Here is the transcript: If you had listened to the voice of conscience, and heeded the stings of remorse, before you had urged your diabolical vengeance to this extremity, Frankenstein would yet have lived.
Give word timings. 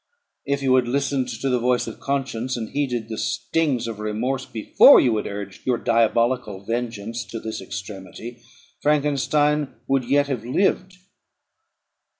If 0.47 0.63
you 0.63 0.73
had 0.77 0.87
listened 0.87 1.27
to 1.27 1.47
the 1.47 1.59
voice 1.59 1.85
of 1.85 1.99
conscience, 1.99 2.57
and 2.57 2.69
heeded 2.69 3.07
the 3.07 3.19
stings 3.19 3.87
of 3.87 3.99
remorse, 3.99 4.47
before 4.47 4.99
you 4.99 5.15
had 5.17 5.27
urged 5.27 5.63
your 5.63 5.77
diabolical 5.77 6.65
vengeance 6.65 7.23
to 7.25 7.39
this 7.39 7.61
extremity, 7.61 8.41
Frankenstein 8.81 9.75
would 9.87 10.05
yet 10.05 10.25
have 10.25 10.43
lived. 10.43 10.95